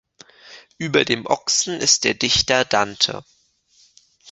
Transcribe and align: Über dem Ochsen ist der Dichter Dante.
Über 0.79 1.05
dem 1.05 1.27
Ochsen 1.27 1.79
ist 1.79 2.05
der 2.05 2.15
Dichter 2.15 2.65
Dante. 2.65 3.23